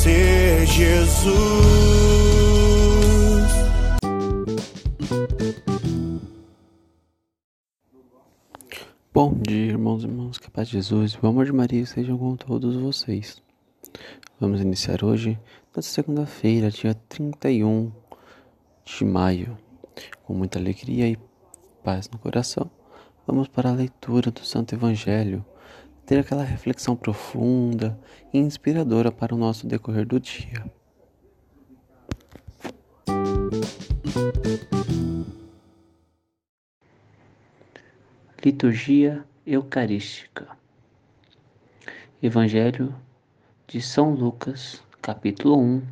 [0.00, 1.34] Conhecer Jesus.
[9.12, 12.16] Bom dia, irmãos e irmãs, que a paz de Jesus o amor de Maria estejam
[12.16, 13.42] com todos vocês.
[14.40, 15.38] Vamos iniciar hoje,
[15.76, 17.92] nesta segunda-feira, dia 31
[18.84, 19.58] de maio,
[20.24, 21.18] com muita alegria e
[21.84, 22.70] paz no coração.
[23.26, 25.44] Vamos para a leitura do Santo Evangelho,
[26.10, 27.96] ter aquela reflexão profunda
[28.34, 30.64] e inspiradora para o nosso decorrer do dia.
[38.44, 40.48] Liturgia Eucarística
[42.20, 42.92] Evangelho
[43.68, 45.82] de São Lucas, capítulo 1,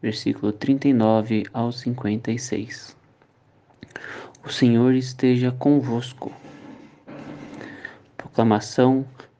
[0.00, 2.96] versículo 39 ao 56.
[4.44, 6.32] O Senhor esteja convosco.
[8.16, 9.04] Proclamação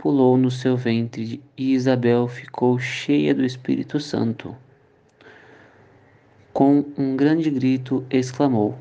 [0.00, 4.56] pulou no seu ventre e Isabel ficou cheia do Espírito Santo.
[6.54, 8.78] Com um grande grito exclamou: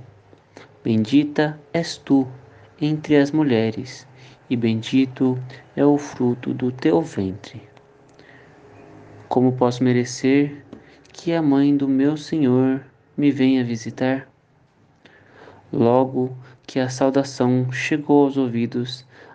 [0.81, 2.25] Bendita és tu
[2.81, 4.07] entre as mulheres,
[4.49, 5.37] e bendito
[5.75, 7.61] é o fruto do teu ventre.
[9.27, 10.65] Como posso merecer
[11.11, 12.81] que a mãe do meu Senhor
[13.17, 14.25] me venha visitar?
[15.69, 16.33] Logo
[16.65, 19.05] que a saudação chegou aos ouvidos,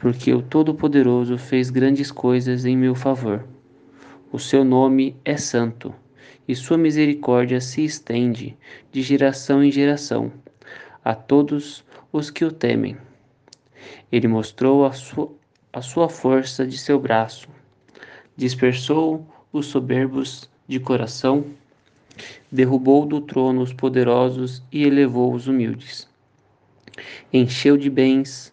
[0.00, 3.44] porque o Todo-Poderoso fez grandes coisas em meu favor.
[4.30, 5.94] O seu nome é santo,
[6.46, 8.56] e sua misericórdia se estende
[8.92, 10.32] de geração em geração
[11.04, 12.96] a todos os que o temem.
[14.12, 15.30] Ele mostrou a sua,
[15.72, 17.48] a sua força de seu braço,
[18.36, 21.44] dispersou os soberbos de coração,
[22.50, 26.08] derrubou do trono os poderosos e elevou os humildes.
[27.32, 28.52] Encheu de bens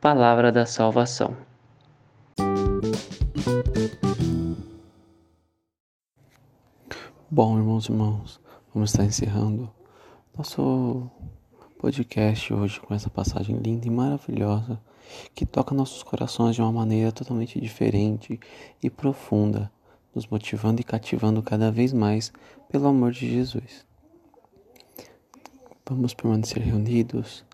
[0.00, 1.36] Palavra da salvação.
[7.28, 8.40] Bom, irmãos e irmãos,
[8.72, 9.68] vamos estar encerrando
[10.36, 11.10] nosso
[11.80, 14.80] podcast hoje com essa passagem linda e maravilhosa
[15.34, 18.38] que toca nossos corações de uma maneira totalmente diferente
[18.80, 19.68] e profunda,
[20.14, 22.32] nos motivando e cativando cada vez mais
[22.70, 23.84] pelo amor de Jesus.
[25.84, 27.47] Vamos permanecer reunidos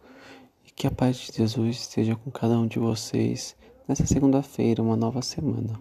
[0.74, 3.56] que a paz de Jesus esteja com cada um de vocês
[3.88, 5.80] nessa segunda-feira, uma nova semana.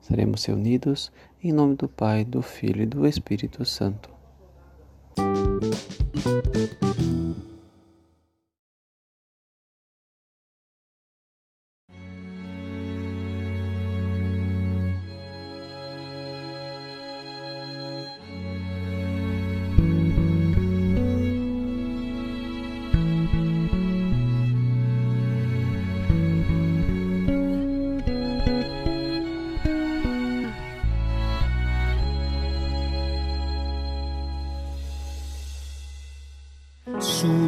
[0.00, 1.12] Seremos reunidos
[1.42, 4.10] em nome do Pai, do Filho e do Espírito Santo.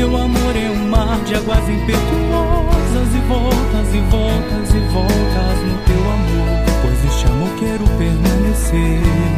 [0.00, 5.76] Teu amor é um mar de águas impetuosas e voltas e voltas e voltas no
[5.84, 6.64] teu amor.
[6.80, 9.29] Pois este amor quero permanecer.